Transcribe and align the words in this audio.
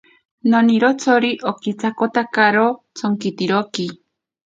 Nonirotsori 0.51 1.29
okisakotakaro 1.51 2.65
tsonkitiroki. 2.95 3.87